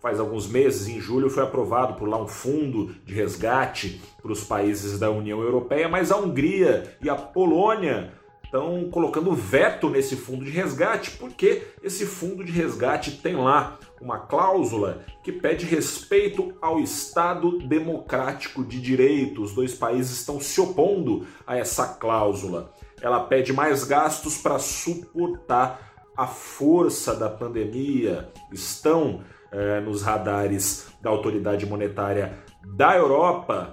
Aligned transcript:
Faz 0.01 0.21
alguns 0.21 0.47
meses, 0.47 0.87
em 0.87 1.01
julho, 1.01 1.29
foi 1.29 1.43
aprovado 1.43 1.95
por 1.95 2.07
lá 2.07 2.17
um 2.17 2.29
fundo 2.29 2.95
de 3.05 3.13
resgate 3.13 4.01
para 4.21 4.31
os 4.31 4.45
países 4.45 4.97
da 4.97 5.11
União 5.11 5.41
Europeia, 5.41 5.89
mas 5.89 6.13
a 6.13 6.17
Hungria 6.17 6.95
e 7.03 7.09
a 7.09 7.15
Polônia 7.15 8.13
estão 8.51 8.89
colocando 8.91 9.33
veto 9.33 9.89
nesse 9.89 10.17
fundo 10.17 10.43
de 10.43 10.51
resgate, 10.51 11.11
porque 11.11 11.63
esse 11.81 12.05
fundo 12.05 12.43
de 12.43 12.51
resgate 12.51 13.11
tem 13.11 13.33
lá 13.33 13.79
uma 14.01 14.19
cláusula 14.19 15.05
que 15.23 15.31
pede 15.31 15.65
respeito 15.65 16.53
ao 16.61 16.77
Estado 16.81 17.59
democrático 17.59 18.65
de 18.65 18.81
direito. 18.81 19.41
Os 19.41 19.53
dois 19.53 19.73
países 19.73 20.19
estão 20.19 20.37
se 20.41 20.59
opondo 20.59 21.25
a 21.47 21.55
essa 21.55 21.87
cláusula. 21.93 22.73
Ela 23.01 23.21
pede 23.21 23.53
mais 23.53 23.85
gastos 23.85 24.37
para 24.37 24.59
suportar 24.59 25.93
a 26.17 26.27
força 26.27 27.15
da 27.15 27.29
pandemia. 27.29 28.29
Estão 28.51 29.21
é, 29.49 29.79
nos 29.79 30.01
radares 30.01 30.87
da 31.01 31.09
autoridade 31.09 31.65
monetária 31.65 32.37
da 32.75 32.97
Europa 32.97 33.71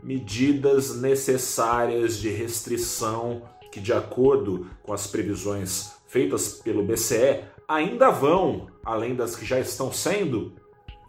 medidas 0.00 0.94
necessárias 1.00 2.16
de 2.16 2.28
restrição 2.28 3.42
que, 3.70 3.80
de 3.80 3.92
acordo 3.92 4.66
com 4.82 4.92
as 4.92 5.06
previsões 5.06 5.92
feitas 6.06 6.54
pelo 6.54 6.82
BCE, 6.82 7.44
ainda 7.66 8.10
vão, 8.10 8.68
além 8.84 9.14
das 9.14 9.36
que 9.36 9.44
já 9.44 9.60
estão 9.60 9.92
sendo, 9.92 10.52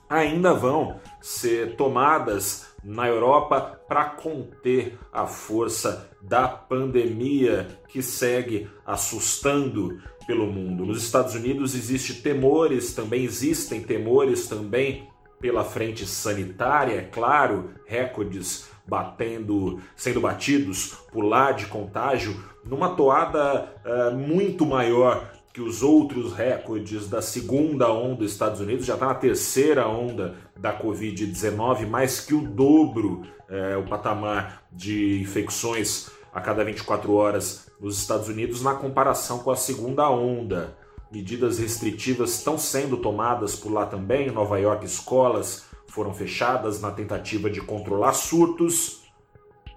ainda 0.09 0.53
vão 0.53 0.99
ser 1.21 1.75
tomadas 1.75 2.67
na 2.83 3.07
Europa 3.07 3.79
para 3.87 4.05
conter 4.05 4.97
a 5.11 5.25
força 5.25 6.09
da 6.21 6.47
pandemia 6.47 7.67
que 7.87 8.01
segue 8.01 8.69
assustando 8.85 10.01
pelo 10.25 10.47
mundo. 10.47 10.85
Nos 10.85 11.03
Estados 11.03 11.35
Unidos 11.35 11.75
existe 11.75 12.21
temores, 12.21 12.93
também 12.93 13.23
existem 13.23 13.81
temores 13.81 14.47
também 14.47 15.07
pela 15.39 15.63
frente 15.63 16.05
sanitária, 16.05 16.95
é 16.95 17.01
claro, 17.01 17.73
recordes 17.85 18.69
batendo, 18.89 19.79
sendo 19.95 20.19
batidos 20.19 20.97
por 21.11 21.23
lá 21.23 21.51
de 21.51 21.67
contágio, 21.67 22.35
numa 22.66 22.89
toada 22.95 23.72
uh, 23.85 24.16
muito 24.16 24.66
maior 24.66 25.31
que 25.53 25.61
os 25.61 25.81
outros 25.81 26.33
recordes 26.33 27.09
da 27.09 27.22
segunda 27.22 27.91
onda 27.91 28.17
dos 28.17 28.31
Estados 28.31 28.61
Unidos, 28.61 28.85
já 28.85 28.94
está 28.94 29.07
na 29.07 29.16
terceira 29.16 29.88
onda 29.88 30.35
da 30.55 30.77
Covid-19, 30.77 31.88
mais 31.88 32.19
que 32.19 32.33
o 32.33 32.41
dobro 32.41 33.23
é, 33.50 33.75
o 33.75 33.83
patamar 33.83 34.63
de 34.72 35.19
infecções 35.19 36.09
a 36.31 36.39
cada 36.39 36.63
24 36.63 37.11
horas 37.13 37.69
nos 37.79 37.97
Estados 37.97 38.27
Unidos 38.27 38.61
na 38.61 38.75
comparação 38.75 39.39
com 39.39 39.50
a 39.50 39.56
segunda 39.56 40.09
onda. 40.09 40.77
Medidas 41.11 41.57
restritivas 41.57 42.35
estão 42.35 42.57
sendo 42.57 42.97
tomadas 42.97 43.56
por 43.56 43.71
lá 43.71 43.88
também. 43.88 44.31
Nova 44.31 44.59
York, 44.59 44.85
escolas 44.85 45.66
foram 45.89 46.13
fechadas 46.13 46.79
na 46.81 46.91
tentativa 46.91 47.50
de 47.50 47.61
controlar 47.61 48.13
surtos. 48.13 49.03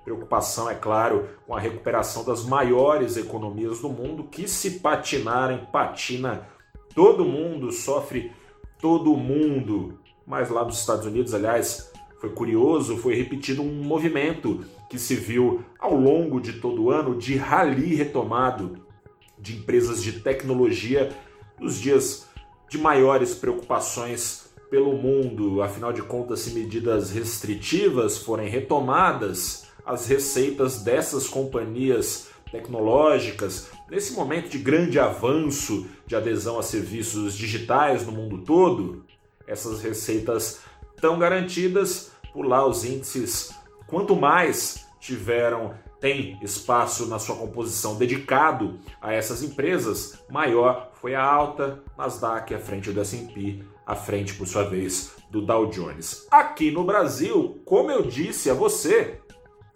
Preocupação, 0.05 0.69
é 0.69 0.75
claro, 0.75 1.28
com 1.47 1.55
a 1.55 1.61
recuperação 1.61 2.25
das 2.25 2.45
maiores 2.45 3.17
economias 3.17 3.81
do 3.81 3.89
mundo, 3.89 4.25
que 4.25 4.49
se 4.49 4.81
patinarem, 4.81 5.67
patina 5.73 6.49
todo 6.95 7.25
mundo, 7.25 7.73
sofre 7.73 8.33
todo 8.81 9.17
mundo. 9.17 9.99
Mas 10.27 10.50
lá 10.50 10.65
nos 10.65 10.81
Estados 10.81 11.06
Unidos, 11.06 11.33
aliás, 11.34 11.93
foi 12.21 12.31
curioso, 12.31 12.97
foi 12.97 13.15
repetido 13.15 13.62
um 13.62 13.83
movimento 13.83 14.65
que 14.91 14.99
se 14.99 15.15
viu 15.15 15.65
ao 15.79 15.94
longo 15.94 16.41
de 16.41 16.55
todo 16.55 16.84
o 16.84 16.91
ano 16.91 17.17
de 17.17 17.37
rally 17.37 17.94
retomado 17.94 18.87
de 19.39 19.56
empresas 19.56 20.03
de 20.03 20.21
tecnologia 20.21 21.11
nos 21.59 21.77
dias 21.77 22.29
de 22.69 22.79
maiores 22.79 23.34
preocupações 23.34 24.42
pelo 24.72 24.94
mundo. 24.94 25.60
Afinal 25.60 25.93
de 25.93 26.00
contas, 26.00 26.41
se 26.41 26.55
medidas 26.55 27.10
restritivas 27.10 28.16
forem 28.16 28.49
retomadas, 28.49 29.66
as 29.84 30.06
receitas 30.06 30.83
dessas 30.83 31.28
companhias 31.28 32.31
tecnológicas, 32.50 33.69
nesse 33.91 34.15
momento 34.15 34.49
de 34.49 34.56
grande 34.56 34.99
avanço 34.99 35.87
de 36.06 36.16
adesão 36.16 36.59
a 36.59 36.62
serviços 36.62 37.34
digitais 37.37 38.06
no 38.06 38.12
mundo 38.12 38.38
todo, 38.38 39.05
essas 39.47 39.82
receitas 39.82 40.61
estão 40.97 41.19
garantidas 41.19 42.11
por 42.32 42.47
lá 42.47 42.66
os 42.66 42.82
índices. 42.82 43.55
Quanto 43.87 44.16
mais 44.16 44.87
tiveram 44.99 45.75
tem 46.00 46.38
espaço 46.43 47.06
na 47.06 47.19
sua 47.19 47.37
composição 47.37 47.97
dedicado 47.97 48.81
a 49.03 49.12
essas 49.12 49.43
empresas, 49.43 50.19
maior 50.31 50.91
foi 50.94 51.15
a 51.15 51.22
alta 51.22 51.82
Nasdaq 51.97 52.55
à 52.55 52.59
frente 52.59 52.91
do 52.91 53.00
S&P, 53.00 53.62
à 53.87 53.94
frente 53.94 54.34
por 54.34 54.47
sua 54.47 54.65
vez 54.65 55.12
do 55.31 55.41
Dow 55.41 55.66
Jones. 55.66 56.26
Aqui 56.31 56.70
no 56.70 56.84
Brasil, 56.84 57.60
como 57.65 57.91
eu 57.91 58.03
disse 58.03 58.50
a 58.50 58.54
você, 58.54 59.20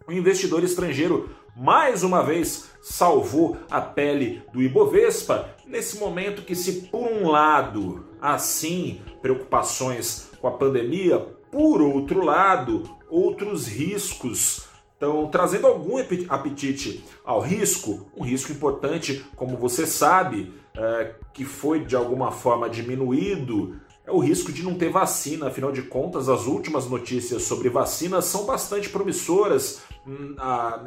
o 0.06 0.12
investidor 0.12 0.62
estrangeiro 0.62 1.30
mais 1.56 2.02
uma 2.02 2.22
vez 2.22 2.70
salvou 2.82 3.56
a 3.70 3.80
pele 3.80 4.42
do 4.52 4.62
Ibovespa 4.62 5.56
nesse 5.66 5.98
momento 5.98 6.42
que 6.42 6.54
se 6.54 6.82
por 6.88 7.10
um 7.10 7.28
lado, 7.28 8.06
assim, 8.20 9.00
preocupações 9.22 10.30
com 10.41 10.47
a 10.47 10.52
pandemia, 10.52 11.18
por 11.50 11.80
outro 11.80 12.22
lado, 12.22 12.82
outros 13.09 13.66
riscos 13.66 14.66
então, 14.97 15.28
trazendo 15.28 15.66
algum 15.66 15.98
apetite 16.28 17.04
ao 17.22 17.41
risco, 17.41 18.10
um 18.16 18.24
risco 18.24 18.50
importante, 18.50 19.26
como 19.36 19.54
você 19.56 19.86
sabe, 19.86 20.54
é, 20.74 21.14
que 21.34 21.44
foi 21.44 21.84
de 21.84 21.94
alguma 21.94 22.32
forma 22.32 22.68
diminuído, 22.68 23.78
é 24.06 24.12
o 24.12 24.18
risco 24.18 24.53
de 24.53 24.62
não 24.62 24.74
ter 24.74 24.88
vacina. 24.88 25.48
Afinal 25.48 25.72
de 25.72 25.82
contas, 25.82 26.28
as 26.28 26.47
últimas 26.47 26.86
notícias 26.86 27.42
sobre 27.42 27.68
vacinas 27.68 28.24
são 28.26 28.44
bastante 28.44 28.88
promissoras 28.88 29.82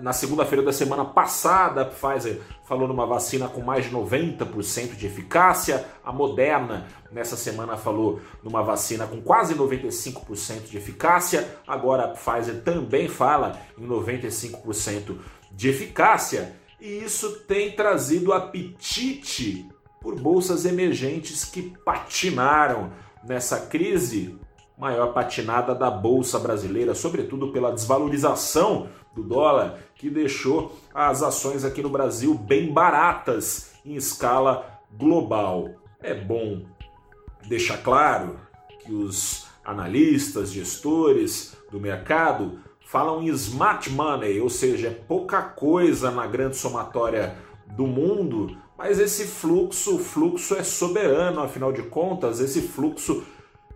na 0.01 0.13
segunda-feira 0.13 0.63
da 0.63 0.71
semana 0.71 1.03
passada, 1.03 1.81
a 1.81 1.85
Pfizer 1.85 2.39
falou 2.63 2.87
numa 2.87 3.05
vacina 3.05 3.49
com 3.49 3.61
mais 3.61 3.83
de 3.83 3.91
90% 3.91 4.95
de 4.95 5.05
eficácia. 5.05 5.85
A 6.05 6.13
Moderna, 6.13 6.87
nessa 7.11 7.35
semana, 7.35 7.75
falou 7.75 8.21
numa 8.41 8.63
vacina 8.63 9.05
com 9.05 9.21
quase 9.21 9.55
95% 9.55 10.69
de 10.69 10.77
eficácia. 10.77 11.59
Agora 11.67 12.05
a 12.05 12.07
Pfizer 12.07 12.61
também 12.61 13.09
fala 13.09 13.59
em 13.77 13.85
95% 13.85 15.17
de 15.51 15.67
eficácia. 15.67 16.55
E 16.79 17.03
isso 17.03 17.41
tem 17.41 17.73
trazido 17.73 18.31
apetite 18.31 19.67
por 19.99 20.15
bolsas 20.15 20.63
emergentes 20.63 21.43
que 21.43 21.73
patinaram 21.83 22.93
nessa 23.23 23.61
crise? 23.61 24.37
Maior 24.77 25.13
patinada 25.13 25.75
da 25.75 25.91
bolsa 25.91 26.39
brasileira, 26.39 26.95
sobretudo 26.95 27.49
pela 27.49 27.71
desvalorização 27.71 28.87
do 29.13 29.23
dólar, 29.23 29.79
que 29.95 30.09
deixou 30.09 30.73
as 30.93 31.21
ações 31.21 31.65
aqui 31.65 31.81
no 31.81 31.89
Brasil 31.89 32.33
bem 32.33 32.71
baratas 32.71 33.71
em 33.85 33.95
escala 33.95 34.79
global. 34.97 35.69
É 36.01 36.13
bom 36.13 36.65
deixar 37.47 37.79
claro 37.79 38.39
que 38.79 38.93
os 38.93 39.47
analistas, 39.65 40.51
gestores 40.51 41.57
do 41.69 41.79
mercado 41.79 42.59
falam 42.85 43.21
em 43.21 43.27
smart 43.27 43.89
money, 43.91 44.39
ou 44.39 44.49
seja, 44.49 44.87
é 44.87 44.91
pouca 44.91 45.41
coisa 45.41 46.09
na 46.09 46.25
grande 46.25 46.55
somatória 46.57 47.35
do 47.67 47.85
mundo, 47.85 48.57
mas 48.79 48.97
esse 48.97 49.25
fluxo, 49.25 49.99
fluxo 49.99 50.55
é 50.55 50.63
soberano, 50.63 51.41
afinal 51.41 51.73
de 51.73 51.83
contas, 51.83 52.39
esse 52.39 52.61
fluxo 52.61 53.25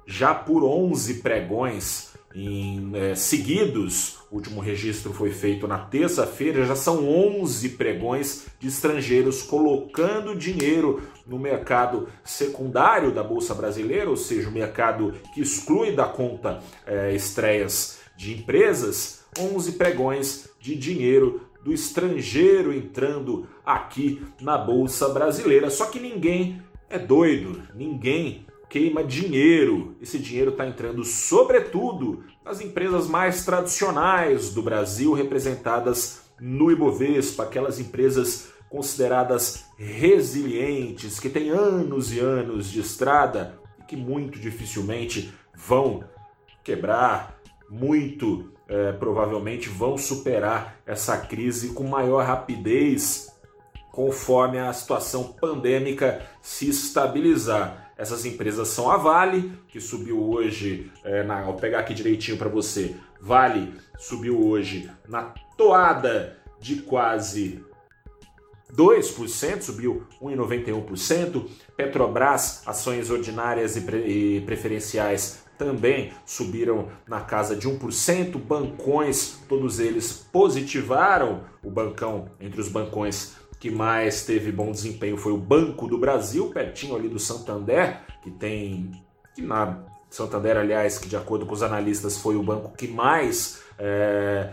já 0.08 0.34
por 0.34 0.64
11 0.64 1.16
pregões 1.16 2.14
em, 2.34 2.90
é, 2.94 3.14
seguidos, 3.14 4.20
o 4.32 4.36
último 4.36 4.62
registro 4.62 5.12
foi 5.12 5.30
feito 5.30 5.68
na 5.68 5.78
terça-feira, 5.78 6.66
já 6.66 6.76
são 6.76 7.06
11 7.06 7.68
pregões 7.72 8.46
de 8.62 8.70
estrangeiros 8.70 9.44
colocando 9.44 10.38
dinheiro 10.38 11.04
no 11.28 11.38
mercado 11.38 12.08
secundário 12.24 13.12
da 13.12 13.22
Bolsa 13.22 13.54
Brasileira, 13.54 14.10
ou 14.10 14.18
seja, 14.18 14.48
o 14.48 14.54
mercado 14.54 15.14
que 15.34 15.42
exclui 15.42 15.92
da 15.92 16.06
conta 16.06 16.64
é, 16.88 17.14
estreias 17.14 18.00
de 18.16 18.34
empresas, 18.34 19.26
11 19.38 19.74
pregões 19.74 20.48
de 20.62 20.78
dinheiro 20.78 21.42
do 21.64 21.72
estrangeiro 21.72 22.74
entrando 22.74 23.48
aqui 23.66 24.22
na 24.42 24.58
Bolsa 24.58 25.10
Brasileira. 25.10 25.70
Só 25.70 25.86
que 25.86 26.00
ninguém 26.00 26.62
é 26.90 27.00
doido, 27.00 27.64
ninguém 27.74 28.46
queima 28.70 29.04
dinheiro. 29.04 29.96
Esse 30.02 30.20
dinheiro 30.20 30.52
está 30.52 30.68
entrando, 30.68 31.04
sobretudo, 31.04 32.24
nas 32.44 32.60
empresas 32.60 33.08
mais 33.08 33.46
tradicionais 33.46 34.54
do 34.54 34.62
Brasil, 34.62 35.14
representadas 35.14 36.24
no 36.40 36.72
Ibovespa, 36.72 37.44
aquelas 37.44 37.80
empresas 37.80 38.52
consideradas 38.70 39.66
resilientes, 39.78 41.20
que 41.20 41.30
têm 41.30 41.52
anos 41.52 42.12
e 42.12 42.20
anos 42.20 42.70
de 42.70 42.80
estrada 42.80 43.60
e 43.80 43.84
que 43.84 43.96
muito 43.96 44.40
dificilmente 44.40 45.32
vão 45.56 46.04
quebrar, 46.64 47.40
muito 47.70 48.53
é, 48.68 48.92
provavelmente 48.94 49.70
vão 49.70 49.98
superar 49.98 50.80
essa 50.86 51.18
crise 51.18 51.70
com 51.70 51.84
maior 51.84 52.26
rapidez 52.26 53.32
conforme 53.92 54.58
a 54.58 54.74
situação 54.74 55.34
pandêmica 55.40 56.26
se 56.42 56.70
estabilizar. 56.70 57.92
Essas 57.96 58.26
empresas 58.26 58.70
são 58.70 58.90
a 58.90 58.98
Vale, 58.98 59.54
que 59.68 59.80
subiu 59.80 60.20
hoje, 60.32 60.92
é, 61.04 61.22
na, 61.24 61.44
vou 61.44 61.54
pegar 61.54 61.80
aqui 61.80 61.94
direitinho 61.94 62.38
para 62.38 62.50
você, 62.50 62.96
Vale 63.22 63.74
subiu 64.00 64.46
hoje 64.46 64.90
na 65.08 65.34
toada 65.56 66.38
de 66.60 66.78
quase 66.82 67.64
2%, 68.76 69.62
subiu 69.62 70.08
1,91%. 70.22 71.48
Petrobras, 71.78 72.64
ações 72.66 73.10
ordinárias 73.10 73.76
e, 73.76 73.82
pre 73.82 73.98
e 74.00 74.42
preferenciais 74.42 75.44
também 75.64 76.12
subiram 76.26 76.90
na 77.08 77.22
casa 77.22 77.56
de 77.56 77.68
1%. 77.68 78.38
Bancões, 78.38 79.38
todos 79.48 79.80
eles 79.80 80.28
positivaram. 80.32 81.44
O 81.64 81.72
bancão, 81.72 82.30
entre 82.40 82.60
os 82.60 82.68
bancões, 82.68 83.36
que 83.60 83.72
mais 83.72 84.26
teve 84.26 84.52
bom 84.52 84.72
desempenho 84.72 85.16
foi 85.16 85.32
o 85.32 85.38
Banco 85.38 85.88
do 85.88 85.98
Brasil, 85.98 86.50
pertinho 86.50 86.96
ali 86.96 87.08
do 87.08 87.18
Santander, 87.18 88.02
que 88.22 88.30
tem. 88.30 88.92
que 89.34 89.42
na 89.42 89.86
Santander, 90.10 90.58
aliás, 90.58 91.00
que 91.00 91.08
de 91.08 91.16
acordo 91.16 91.46
com 91.46 91.54
os 91.54 91.64
analistas 91.64 92.18
foi 92.18 92.36
o 92.36 92.44
banco 92.44 92.74
que 92.78 92.88
mais 92.88 93.64
é, 93.80 94.48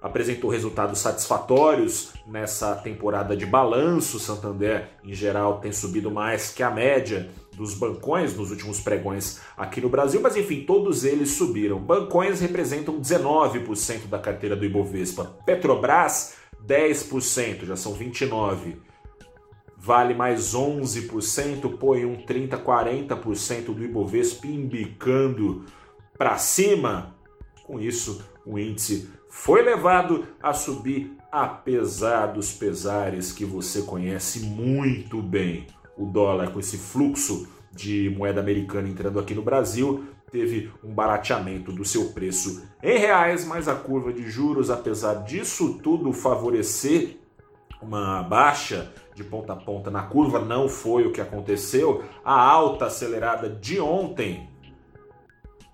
apresentou 0.00 0.48
resultados 0.48 1.00
satisfatórios 1.00 2.12
nessa 2.26 2.76
temporada 2.76 3.36
de 3.36 3.44
balanço. 3.44 4.20
Santander, 4.20 4.88
em 5.02 5.12
geral, 5.12 5.58
tem 5.58 5.72
subido 5.72 6.10
mais 6.10 6.50
que 6.50 6.62
a 6.62 6.70
média 6.70 7.28
dos 7.60 7.74
bancões 7.74 8.34
nos 8.34 8.50
últimos 8.50 8.80
pregões 8.80 9.38
aqui 9.54 9.82
no 9.82 9.90
Brasil, 9.90 10.18
mas 10.18 10.34
enfim, 10.34 10.64
todos 10.64 11.04
eles 11.04 11.32
subiram. 11.32 11.78
Bancões 11.78 12.40
representam 12.40 12.98
19% 12.98 14.06
da 14.08 14.18
carteira 14.18 14.56
do 14.56 14.64
Ibovespa. 14.64 15.36
Petrobras 15.44 16.36
10%, 16.66 17.66
já 17.66 17.76
são 17.76 17.94
29%. 17.94 18.78
Vale 19.76 20.14
mais 20.14 20.54
11%, 20.54 21.76
põe 21.76 22.06
um 22.06 22.16
30, 22.16 22.56
40% 22.56 23.74
do 23.74 23.84
Ibovespa 23.84 24.46
embicando 24.46 25.66
para 26.16 26.38
cima. 26.38 27.14
Com 27.66 27.78
isso, 27.78 28.24
o 28.46 28.58
índice 28.58 29.10
foi 29.28 29.60
levado 29.60 30.26
a 30.42 30.54
subir 30.54 31.14
apesar 31.30 32.28
dos 32.28 32.52
pesares 32.52 33.32
que 33.32 33.44
você 33.44 33.82
conhece 33.82 34.40
muito 34.40 35.22
bem. 35.22 35.66
O 35.96 36.06
dólar 36.06 36.52
com 36.52 36.60
esse 36.60 36.78
fluxo 36.78 37.48
de 37.72 38.10
moeda 38.16 38.40
americana 38.40 38.88
entrando 38.88 39.18
aqui 39.18 39.34
no 39.34 39.42
Brasil 39.42 40.04
teve 40.30 40.70
um 40.82 40.92
barateamento 40.92 41.72
do 41.72 41.84
seu 41.84 42.10
preço 42.10 42.62
em 42.82 42.98
reais, 42.98 43.44
mas 43.44 43.68
a 43.68 43.74
curva 43.74 44.12
de 44.12 44.28
juros, 44.30 44.70
apesar 44.70 45.24
disso 45.24 45.78
tudo 45.82 46.12
favorecer 46.12 47.18
uma 47.82 48.22
baixa 48.22 48.92
de 49.14 49.24
ponta 49.24 49.54
a 49.54 49.56
ponta 49.56 49.90
na 49.90 50.02
curva, 50.02 50.38
não 50.38 50.68
foi 50.68 51.06
o 51.06 51.12
que 51.12 51.20
aconteceu. 51.20 52.04
A 52.24 52.40
alta 52.40 52.86
acelerada 52.86 53.48
de 53.48 53.80
ontem 53.80 54.48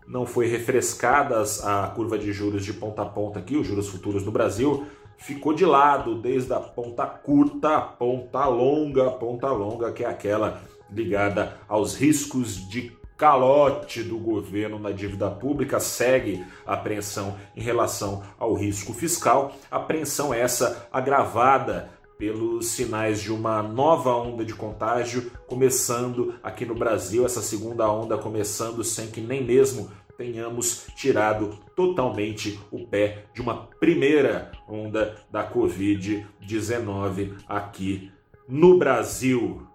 não 0.07 0.25
foi 0.25 0.47
refrescada 0.47 1.43
a 1.65 1.89
curva 1.89 2.17
de 2.17 2.33
juros 2.33 2.65
de 2.65 2.73
ponta 2.73 3.03
a 3.03 3.07
ponta 3.07 3.41
aqui, 3.41 3.57
os 3.57 3.67
juros 3.67 3.89
futuros 3.89 4.25
no 4.25 4.31
Brasil 4.31 4.87
ficou 5.17 5.53
de 5.53 5.65
lado 5.65 6.15
desde 6.21 6.53
a 6.53 6.61
ponta 6.61 7.07
curta, 7.07 7.81
ponta 7.81 8.47
longa, 8.47 9.09
a 9.09 9.13
ponta 9.13 9.51
longa 9.51 9.93
que 9.93 10.05
é 10.05 10.09
aquela 10.09 10.63
ligada 10.91 11.57
aos 11.69 11.95
riscos 11.97 12.69
de 12.69 12.97
calote 13.17 14.03
do 14.03 14.19
governo 14.19 14.79
na 14.79 14.91
dívida 14.91 15.31
pública, 15.31 15.81
segue 15.81 16.45
a 16.67 16.75
apreensão 16.75 17.37
em 17.57 17.63
relação 17.63 18.23
ao 18.39 18.55
risco 18.55 18.93
fiscal. 18.93 19.55
Apreensão 19.71 20.35
essa 20.35 20.87
agravada 20.93 21.91
pelos 22.19 22.69
sinais 22.69 23.21
de 23.21 23.33
uma 23.33 23.63
nova 23.63 24.15
onda 24.15 24.45
de 24.45 24.55
contágio 24.55 25.31
começando 25.47 26.35
aqui 26.43 26.65
no 26.65 26.75
Brasil, 26.75 27.27
essa 27.27 27.43
segunda 27.43 27.91
onda 27.91 28.17
começando 28.17 28.83
sem 28.83 29.09
que 29.09 29.21
nem 29.21 29.45
mesmo 29.45 29.91
tenhamos 30.17 30.87
tirado 30.95 31.59
totalmente 31.75 32.61
o 32.71 32.87
pé 32.87 33.25
de 33.35 33.41
uma 33.41 33.67
primeira 33.79 34.53
onda 34.69 35.17
da 35.31 35.51
Covid-19 35.51 37.35
aqui 37.47 38.13
no 38.49 38.79
Brasil. 38.79 39.67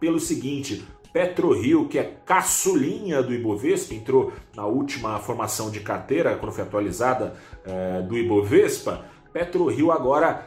pelo 0.00 0.18
seguinte, 0.18 0.84
PetroRio, 1.12 1.86
que 1.86 1.96
é 1.96 2.16
caçulinha 2.26 3.22
do 3.22 3.32
Ibovespa, 3.32 3.94
entrou 3.94 4.32
na 4.56 4.66
última 4.66 5.20
formação 5.20 5.70
de 5.70 5.78
carteira, 5.78 6.34
quando 6.34 6.50
foi 6.50 6.64
atualizada 6.64 7.34
é, 7.64 8.02
do 8.02 8.18
Ibovespa. 8.18 9.04
PetroRio 9.32 9.92
agora 9.92 10.44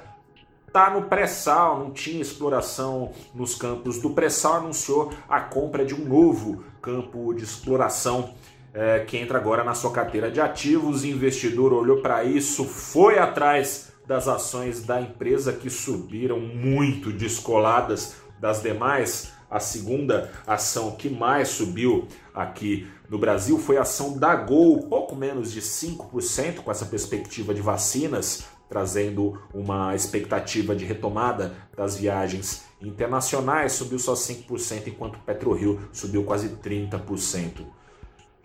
está 0.67 0.89
no 0.89 1.03
pré-sal, 1.03 1.79
não 1.79 1.91
tinha 1.91 2.21
exploração 2.21 3.13
nos 3.33 3.55
campos 3.55 3.99
do 3.99 4.09
pré-sal, 4.09 4.55
anunciou 4.55 5.09
a 5.29 5.39
compra 5.39 5.85
de 5.85 5.95
um 5.95 6.03
novo 6.05 6.65
campo 6.81 7.33
de 7.33 7.45
exploração 7.45 8.33
é, 8.73 8.99
que 8.99 9.17
entra 9.17 9.37
agora 9.37 9.63
na 9.63 9.73
sua 9.73 9.91
carteira 9.91 10.29
de 10.29 10.39
ativos. 10.39 11.03
O 11.03 11.07
investidor 11.07 11.73
olhou 11.73 12.01
para 12.01 12.23
isso, 12.23 12.65
foi 12.65 13.19
atrás 13.19 13.91
das 14.07 14.27
ações 14.27 14.83
da 14.83 14.99
empresa 14.99 15.53
que 15.53 15.69
subiram 15.69 16.39
muito 16.39 17.11
descoladas 17.11 18.15
das 18.39 18.61
demais 18.61 19.33
a 19.49 19.59
segunda 19.59 20.31
ação 20.45 20.91
que 20.91 21.09
mais 21.09 21.49
subiu 21.49 22.07
aqui 22.33 22.87
no 23.09 23.17
Brasil 23.17 23.57
foi 23.57 23.77
a 23.77 23.81
ação 23.81 24.17
da 24.17 24.35
Gol, 24.35 24.83
pouco 24.83 25.15
menos 25.15 25.51
de 25.51 25.61
5%, 25.61 26.57
com 26.57 26.69
essa 26.69 26.85
perspectiva 26.85 27.55
de 27.55 27.61
vacinas, 27.61 28.45
trazendo 28.69 29.41
uma 29.51 29.95
expectativa 29.95 30.75
de 30.75 30.85
retomada 30.85 31.55
das 31.75 31.97
viagens 31.97 32.65
internacionais, 32.79 33.71
subiu 33.73 33.97
só 33.97 34.13
5%, 34.13 34.87
enquanto 34.87 35.15
o 35.15 35.21
PetroRio 35.21 35.89
subiu 35.91 36.23
quase 36.23 36.49
30%. 36.49 37.65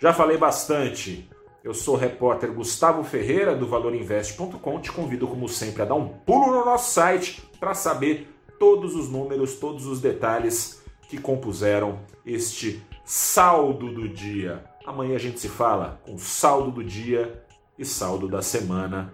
Já 0.04 0.12
falei 0.12 0.36
bastante 0.36 1.30
Eu 1.64 1.72
sou 1.72 1.94
o 1.94 1.98
repórter 1.98 2.52
Gustavo 2.52 3.02
Ferreira 3.02 3.56
do 3.56 3.66
valorinvest.com. 3.66 4.78
Te 4.78 4.92
convido, 4.92 5.26
como 5.26 5.48
sempre, 5.48 5.80
a 5.80 5.86
dar 5.86 5.94
um 5.94 6.06
pulo 6.06 6.52
no 6.52 6.62
nosso 6.62 6.92
site 6.92 7.42
para 7.58 7.72
saber 7.72 8.28
todos 8.58 8.94
os 8.94 9.08
números, 9.08 9.54
todos 9.54 9.86
os 9.86 10.02
detalhes 10.02 10.82
que 11.08 11.16
compuseram 11.16 12.00
este 12.26 12.84
saldo 13.02 13.90
do 13.94 14.06
dia. 14.06 14.62
Amanhã 14.84 15.14
a 15.14 15.18
gente 15.18 15.40
se 15.40 15.48
fala 15.48 15.98
com 16.04 16.18
saldo 16.18 16.70
do 16.70 16.84
dia 16.84 17.42
e 17.78 17.84
saldo 17.86 18.28
da 18.28 18.42
semana. 18.42 19.10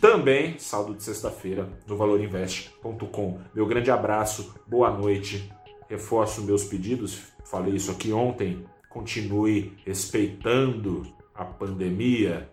Também 0.00 0.60
saldo 0.60 0.94
de 0.94 1.02
sexta-feira 1.02 1.68
no 1.88 1.96
valorinvest.com. 1.96 3.40
Meu 3.52 3.66
grande 3.66 3.90
abraço, 3.90 4.54
boa 4.64 4.92
noite. 4.92 5.52
Reforço 5.88 6.40
meus 6.42 6.62
pedidos, 6.62 7.20
falei 7.44 7.74
isso 7.74 7.90
aqui 7.90 8.12
ontem. 8.12 8.64
Continue 8.90 9.76
respeitando 9.86 11.06
a 11.34 11.44
pandemia. 11.44 12.50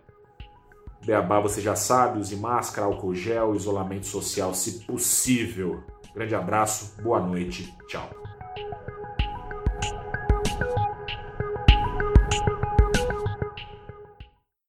Beabá, 1.06 1.40
você 1.40 1.60
já 1.60 1.76
sabe, 1.76 2.20
use 2.20 2.36
máscara, 2.36 2.88
álcool 2.88 3.14
gel, 3.14 3.56
isolamento 3.56 4.06
social 4.06 4.54
se 4.54 4.86
possível. 4.86 5.84
Grande 6.14 6.36
abraço, 6.36 7.02
boa 7.02 7.20
noite, 7.20 7.76
tchau. 7.88 8.27